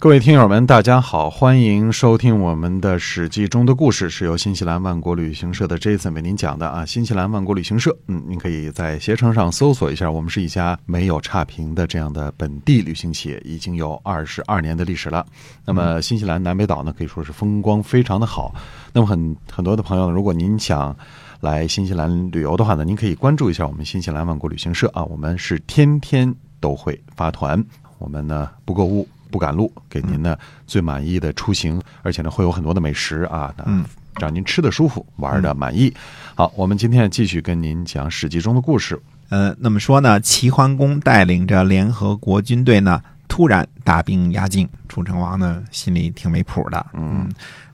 [0.00, 6.86] 各位听友们，大家好，欢迎收听我们的《史记》中的故事，是由新西兰万国旅行社的 Jason 为您讲的啊。
[6.86, 15.26] 新西兰万国旅行社，嗯，您可以在携程上搜索一下，我们是一家没有差评的这样的本地旅行企业，已经有二十二年的历史了。
[15.64, 18.54] 那么新西兰南北岛呢，可以说是风光非常的好。
[18.92, 20.96] 那么很很多的朋友呢，如果您想
[21.40, 27.60] 来新西兰旅游的话呢，您可以关注一下我们新西兰万国旅行社啊，我们是天天都会发团，
[27.98, 29.08] 我们呢不购物。
[29.30, 33.84] 不赶路，给您呢最满意的出行，而且呢会有很多的美食啊，嗯，
[34.20, 35.92] 让您吃的舒服，玩的满意。
[36.34, 39.00] 好，我们今天继续跟您讲《史记》中的故事。
[39.28, 46.86] 呃，那么说呢，齐桓公带领着联合国军队呢，突然大兵压境，楚成王呢心里挺没谱的。
[46.94, 47.28] 嗯，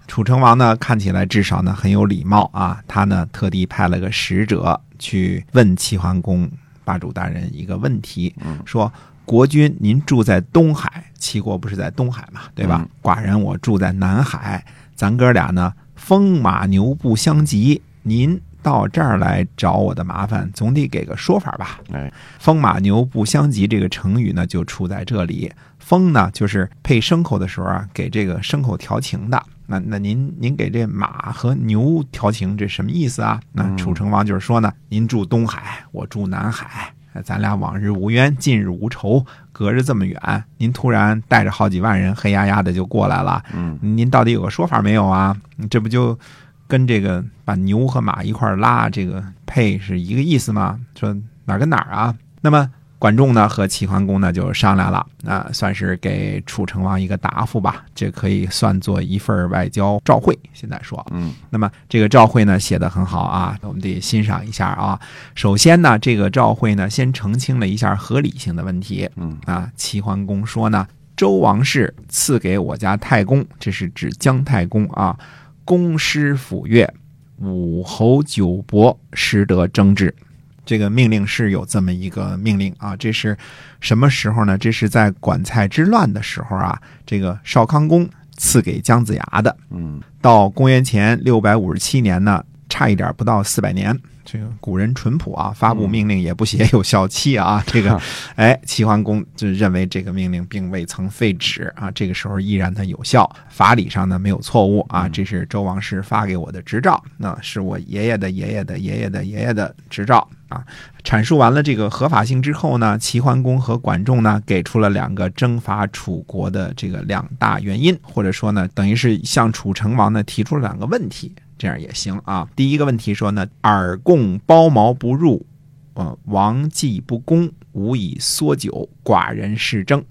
[0.08, 6.50] 楚成王呢看起来至少呢很有礼貌啊，他呢特地派了个使者去问齐桓公
[6.84, 8.34] 霸主大人一个问题，
[8.64, 8.92] 说。
[9.24, 12.86] 国君，您住在东海，齐国不是在东海嘛，对吧？
[13.02, 17.80] 寡人我住在南海，咱哥俩呢，风马牛不相及。
[18.02, 21.80] 您到这儿来找我的麻烦，总得给个说法吧？
[21.92, 25.52] 哎，风马牛不相及这个成语呢，就出在这里。
[25.78, 29.42] 风呢，就是配牲口的时候啊，给这个牲口调情的。
[29.66, 33.40] 那那您您给这马和牛调情，这什么意思啊？
[33.52, 36.93] 那楚成王就是说呢，您住东海，我住南海。
[37.22, 45.36] 咱俩往日无冤，近日无仇，隔着这么远，您突然带着好几万人黑压压的就过来了，嗯，您到底有个说法没有啊？
[45.70, 46.18] 这不就
[46.66, 50.80] 跟这个把牛和马一块拉这个配是一个意思吗？
[50.94, 52.14] 说哪跟哪儿啊？
[52.40, 52.70] 那么。
[52.98, 57.84] 管仲呢和齐桓公呢就商量了，啊，算是给楚成王一个答复吧。
[57.94, 60.38] 这可以算作一份外交照会。
[60.54, 64.98] 现在说，嗯，那么这个照会呢写的很好啊，我们得欣赏一下啊。
[65.34, 69.08] 首先呢，这个照会呢先澄清了一下合理性的问题。
[69.16, 75.18] 嗯啊，齐桓公说呢，周王室赐给我家太公，这是指姜太公啊，
[75.64, 76.90] 公师府乐，
[77.38, 80.14] 武侯九伯，实得征之。
[80.64, 83.36] 这个命令是有这么一个命令啊，这是
[83.80, 84.56] 什么时候呢？
[84.56, 89.56] 这是在管蔡之乱的时候啊，这个少康公赐给姜子牙的。
[89.70, 93.98] 嗯，到公元前六百五十七年呢，差一点不到四百年。
[94.24, 97.62] 这个古人淳朴啊，发布命令也不写有效期啊。
[97.66, 98.00] 这个，
[98.36, 105.08] 哎，齐桓公就认为这个命令并未曾废止啊，这个时候依然的有效，法理上呢没有错误啊。
[105.08, 110.64] 这是周王室发给我的执照，那是我爷爷的爷爷的爷爷的爷爷的执照啊。
[111.04, 121.34] 阐述完了这个合法性之后呢，齐桓公和管仲呢给出了两个征伐楚国的这个两大原因，或者说呢，等于是向楚成王呢提出了两个问题。
[121.56, 122.48] 这样也行啊。
[122.56, 125.46] 第一个问题说呢，尔共包茅不入，
[125.94, 130.04] 呃，王祭不公，无以缩酒，寡人是征。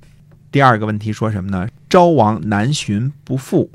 [0.51, 1.67] 第二个问题说什么呢？
[1.89, 3.69] 昭王南巡不复，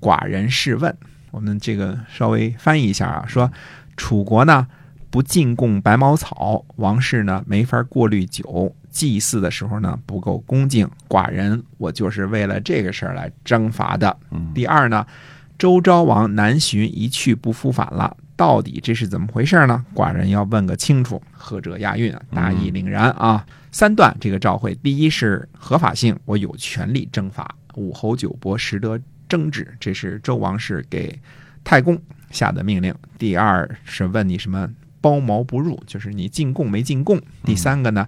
[0.00, 0.96] 寡人是问。
[1.30, 3.50] 我们这个稍微翻译一下啊，说
[3.96, 4.66] 楚国呢
[5.10, 14.16] 不进贡白茅草，王室呢没法过滤酒，祭祀的时候呢不够恭敬，寡人我就是为了这个事儿来征伐的。
[14.54, 15.06] 第二呢。
[15.60, 19.84] 周昭王南巡一去不复返了，到底这是怎么回事呢？
[19.94, 21.22] 寡人要问个清楚。
[21.32, 22.22] 何者押韵啊？
[22.34, 23.44] 大义凛然啊！
[23.70, 27.54] 三段这个召会，第一是合法性，我有权利征伐。
[27.74, 31.20] 武侯九伯实得争执，这是周王室给
[31.62, 32.00] 太公
[32.30, 32.94] 下的命令。
[33.18, 34.66] 第二是问你什么
[35.02, 37.20] 包毛不入，就是你进贡没进贡。
[37.44, 38.06] 第三个呢，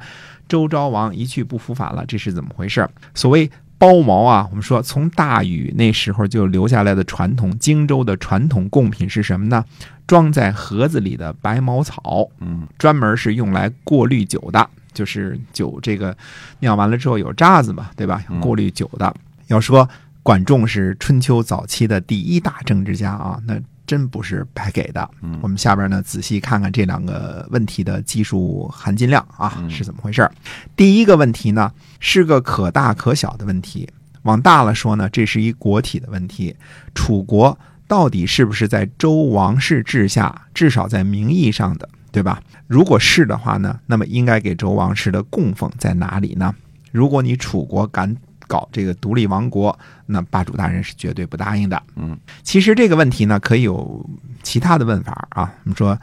[0.48, 2.88] 周昭王一去不复返了，这是怎么回事？
[3.12, 3.50] 所谓。
[3.82, 9.65] 包毛啊，我们说从大禹那时候就留下来的传统，荆州的传统贡品是什么呢？
[10.06, 16.16] 装在盒子里的白茅草，嗯，专门是用来过滤酒的，就是酒这个
[16.60, 18.22] 酿完了之后有渣子嘛，对吧？
[18.41, 19.12] 过滤酒的。
[19.48, 19.88] 要说
[20.22, 23.60] 管仲是春秋早期的第一大政治家啊，那。
[23.86, 25.10] 真不是白给的。
[25.22, 30.30] 嗯我们下边呢仔细看看这两个问题的技术含金量啊是怎么回事
[30.76, 33.88] 第一个问题呢是个可大可小的问题，
[34.22, 36.54] 往大了说呢，这是一国体的问题。
[36.94, 42.42] 楚国到底是不是在周王室治下，至少在名义上的，对吧？
[42.66, 46.54] 如果是的话呢，那么应该给周王室的供奉在哪里呢？
[46.90, 48.16] 如果你楚国敢。
[48.53, 51.83] 搞这个独立王国，那霸主大人是绝对不答应的。
[51.97, 54.04] 嗯，其实这个问题呢，可以有
[54.43, 55.51] 其他的问法啊。
[55.65, 55.99] 我们说，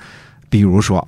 [0.50, 1.08] 比如说，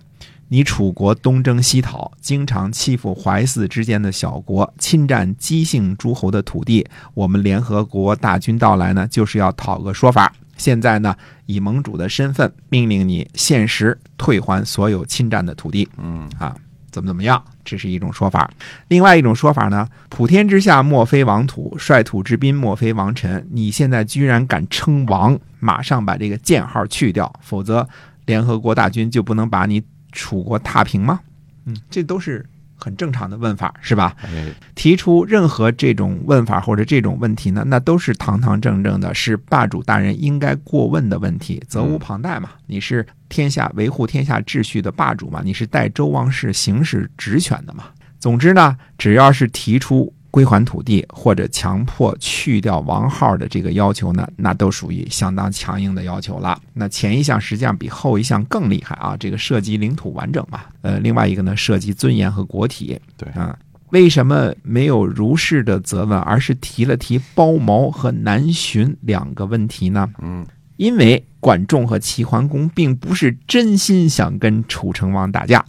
[0.49, 6.87] 你楚国东征西讨，经常欺负淮泗之间的小国，侵占姬姓诸侯的土地。
[7.15, 10.31] 我们联合国大军到来呢，就是要讨个说法。
[10.57, 11.15] 现在呢，
[11.47, 15.89] 以盟主的身份命令你限时退还所有侵占的土地。
[15.97, 16.55] 嗯啊，
[16.91, 17.43] 怎么怎么样？
[17.63, 18.49] 这是一种说法。
[18.87, 23.47] 另外一种说法呢，普天之下莫非王土，率土之滨莫非王臣。
[23.51, 27.87] 你现在居然敢称王，马上把这个箭号去掉，否则
[28.25, 31.19] 联合国大军就不能把你楚国踏平吗？
[31.65, 32.45] 嗯，这都是
[32.75, 34.15] 很正常的问法，是吧？
[34.23, 42.49] 哎，提出任何这种问法或者这种问题呢，那都是堂堂正正的，是霸主大人应该过问的问题，责无旁贷嘛。
[42.65, 47.85] 你是天下维护天下秩序的霸主嘛，你是代周王室行使职权的嘛。
[48.19, 56.61] 总之呢，只要是提出归还土地或者强迫去掉王号的这个要求呢，那都属于相当强硬的要求了。
[56.73, 60.61] 那前一项实际上比后一项更厉害啊，这个涉及领土完整嘛。
[60.81, 62.99] 呃，另外一个呢，涉及尊严和国体。
[63.17, 63.57] 对啊，
[63.89, 70.07] 为什么没有如是的责问，而是提了提包茅和南巡两个问题呢？
[70.21, 70.45] 嗯，
[70.77, 75.65] 因为管仲和齐桓公并不是真心想跟楚成王打架，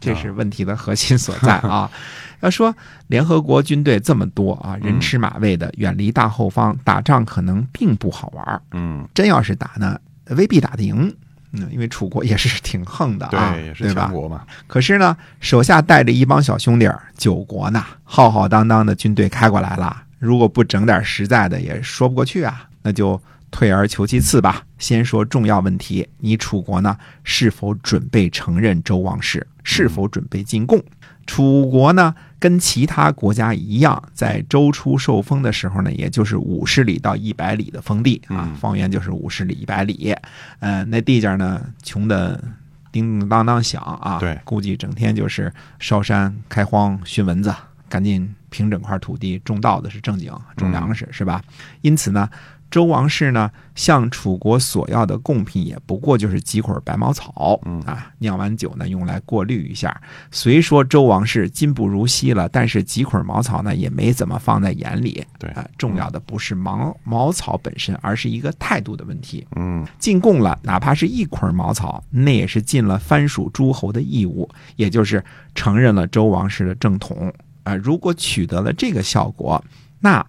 [0.00, 1.90] 这是问题的核心所在啊。
[2.40, 2.74] 要说
[3.06, 8.62] 联合国军队这么多啊，人吃马喂的，远离大后方，打仗可能并不好玩。
[8.72, 9.98] 嗯，真要是打呢，
[10.30, 11.14] 未必打得赢。
[11.52, 14.12] 嗯，因为楚国也是挺横的啊，对，也是吧强？
[14.12, 14.42] 国嘛。
[14.66, 22.68] 可是呢，手下带着一帮小兄弟儿，九国呢，浩浩荡荡的军队开过来了，如果不整点实在的，也说不过去啊。
[22.82, 23.18] 那就
[23.54, 29.46] 退而求其次吧，先说重要问题：你楚国呢，是否准备承认周王室？
[29.62, 30.82] 是否准备进贡？
[31.24, 40.12] 楚国呢，跟其他国家一样，在周初受封的时候呢，也就是五十里到一百里的封地啊嗯，方圆就是五十里、一百里。
[40.58, 42.42] 呃，那地界呢，穷的
[42.90, 47.54] 叮叮当当响啊，对估计整天就是烧山、开荒、熏蚊子，
[47.88, 51.40] 赶紧平整块土地种稻子是正经，种粮食、是吧？
[51.82, 52.28] 因此呢，
[52.74, 59.96] 周王室呢向楚国索要的贡品也不过就是几捆白茅草，嗯啊，酿完酒呢用来过滤一下。
[60.32, 65.24] 虽说周王室今不如昔了，但是几捆茅草呢也没怎么放在眼里。
[65.38, 69.46] 对啊，重要的不是茅茅草本身，而是一个态度的问题。
[69.54, 75.24] 嗯进贡了，哪怕是一捆茅草，那也是尽了藩属诸侯的义务，也就是
[75.54, 77.32] 承认了周王室的正统
[77.62, 79.64] 啊、如果取得了这个效果，
[80.00, 80.26] 那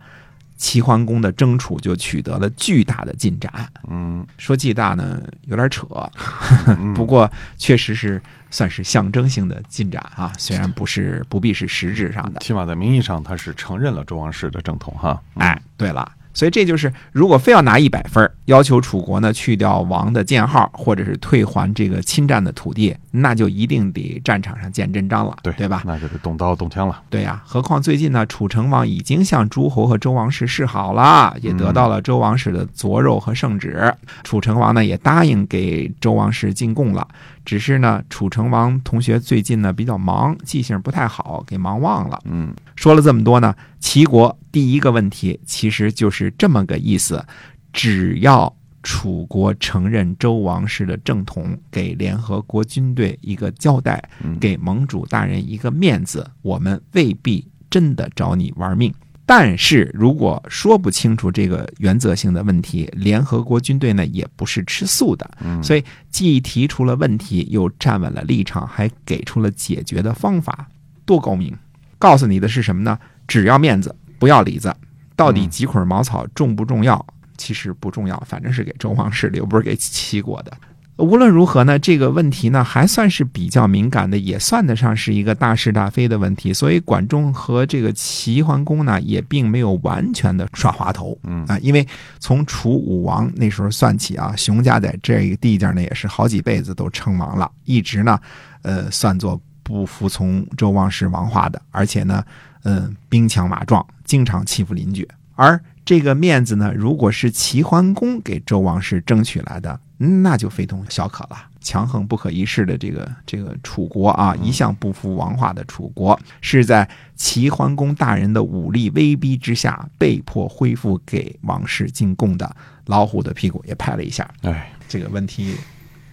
[0.57, 3.52] 齐桓公的争楚就取得了巨大的进展。
[3.88, 5.86] 嗯说巨大呢，有点扯，
[6.68, 12.40] 嗯，不过确实是算是象征性的进展啊，虽然不是不必是实质上的。
[12.40, 15.22] 起码在名义上他是承认了周王室的正统哈。
[15.36, 25.82] 嗯哎，对了，所以这就是如果非要拿一百分儿，要求楚国呢去掉王的建号，或者是退还这个侵占的土地，那就一定得战场上见真章了，对对吧？
[25.86, 27.02] 那就得动刀动枪了。
[27.10, 33.94] 对呀、何况最近呢，楚成王已经向诸侯和周王室示好了，也得到了周王室的佐肉和圣旨。
[34.24, 37.08] 楚成王呢也答应给周王室进贡了，
[37.45, 42.19] 只是呢，楚成王同学最近呢比较忙，记性不太好，给忙忘了。
[42.25, 47.24] 嗯说了这么多呢，齐国第一个问题其实就是这么个意思：
[47.71, 48.53] 只要
[48.83, 58.94] 楚国承认周王室的正统，给联合国军队一个交代，嗯，给盟主大人一个面子，我们未必真的找你玩命。
[59.25, 70.68] 但是如果说不清楚这个原则性的问题，联合国军队呢也不是吃素的，嗯所以既提出了问题，又站稳了立场，还给出了解决的方法，
[71.06, 71.56] 多高明！
[71.97, 73.00] 告诉你的是什么呢？
[73.28, 74.76] 只要面子，不要里子。
[75.16, 77.04] 到底嗯几捆茅草重不重要？
[77.38, 80.56] 其实不重要，反正是给周王室的，又不是给齐国的。
[80.97, 86.54] 无论如何呢，这个问题呢还算是比较敏感的，也算得上是一个大是大非的问题。
[86.54, 91.18] 所以管仲和这个齐桓公呢，也并没有完全的耍滑头。
[91.23, 91.85] 嗯啊，因为
[92.19, 98.18] 从楚武王那时候算起啊，熊家在这个地界呢也是好几辈子都称王了，一直呢，
[98.61, 102.23] 呃，算作不服从周王室王化的，而且呢，
[102.64, 105.06] 嗯、兵强马壮，经常欺负邻居。
[105.35, 111.37] 而这个面子呢，如果是齐桓公给周王室争取来的，那就非同小可了。
[111.61, 122.56] 强横不可一世的这个这个楚国啊，一向不服王化的楚国，是在齐桓公大人的武力威逼之下，被迫恢复给王室进贡的。
[122.85, 125.56] 老虎的屁股也拍了一下，哎，这个问题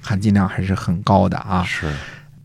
[0.00, 1.62] 含金量还是很高的啊。
[1.64, 1.94] 是，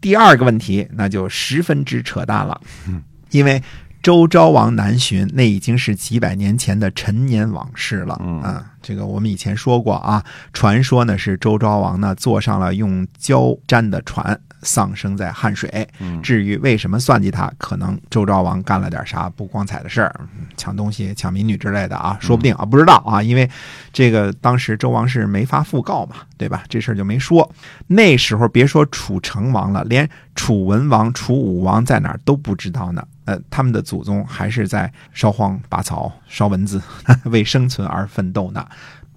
[0.01, 3.01] 第二个问题那就十分之扯淡了嗯，
[3.31, 3.63] 因为
[4.01, 8.17] 周昭王南巡，那已经是几百年前的陈年往事了。
[8.23, 10.23] 嗯啊，这个我们以前说过啊，
[10.53, 15.85] 传说呢是周昭王呢坐上了用胶粘的船，丧生在汉水。
[15.99, 23.49] 嗯至于为什么算计他，可能周昭王干了点啥不光彩的事儿，嗯抢东西、抢民女之类的啊，说不定啊，不知道啊，因为
[23.91, 26.63] 这个当时周王室没发讣告嘛，对吧？
[26.69, 27.51] 这事儿就没说。
[27.87, 33.03] 那时候别说楚成王了，连楚文王、楚武王在哪儿都不知道呢。
[33.27, 36.81] 呃，他们的祖宗还是在烧荒拔草、烧蚊子，
[37.29, 38.65] 为生存而奋斗呢。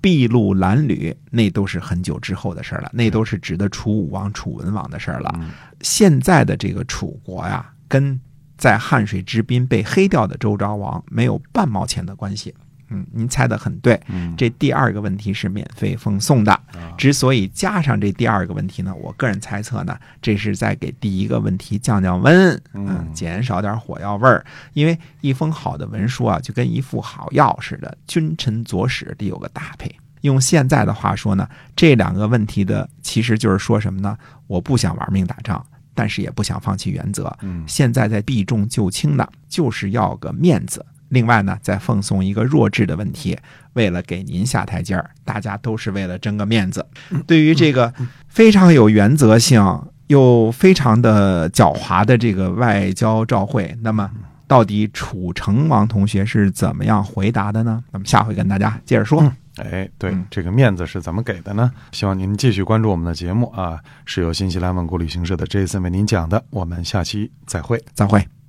[0.02, 5.30] 筚路蓝缕，那都是很久之后的事儿了，那都是指的楚武王、楚文王的事儿了。
[5.38, 5.50] 嗯
[5.82, 8.18] 现在的这个楚国呀，跟
[8.58, 12.54] 在汉水之滨被黑掉的周昭王没有半毛钱的关系。
[12.90, 14.00] 嗯，您猜的很对。
[14.08, 16.60] 嗯这第二个问题是免费奉送的。
[16.98, 24.44] 之所以加上这第二个问题呢，我个人猜测呢，这是在给第一个问题降降温，嗯减少点火药味儿。
[24.74, 29.94] 因为一封好的文书啊，就跟一副好药似的，君臣佐使得有个搭配。
[30.22, 34.18] 用现在的话说呢，这两个问题的其实就是说什么呢？
[34.46, 37.34] 我不想玩命打仗，但是也不想放弃原则。
[37.40, 40.84] 嗯现在在避重就轻的，就是要个面子。
[41.10, 43.38] 另外呢，再奉送一个弱智的问题，
[43.74, 46.84] 为了给您下台阶儿，大家都是为了争个面子。
[47.26, 47.92] 对于这个
[48.28, 49.62] 非常有原则性
[50.06, 54.10] 又非常的狡猾的这个外交照会，那么
[54.46, 57.84] 到底楚成王同学是怎么样回答的呢？
[57.92, 59.20] 那么下回跟大家接着说。
[59.56, 61.70] 哎，对嗯，这个面子是怎么给的呢？
[61.92, 66.42] 希望您继续关注我们的节目啊，是由新西兰万国旅行社的 Jason 为您讲的。
[66.50, 67.82] 我们下期再会。
[67.92, 68.39] 再会。